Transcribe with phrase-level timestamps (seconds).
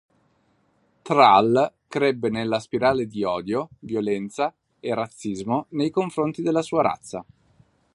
[1.03, 7.23] Thrall crebbe nella spirale di odio, violenza e razzismo nei confronti della sua razza.